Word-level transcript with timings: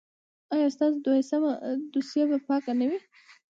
ایا 0.53 0.67
ستاسو 0.75 0.97
دوسیه 1.93 2.25
به 2.29 2.37
پاکه 2.47 2.71
نه 2.79 2.85
وي؟ 2.89 2.99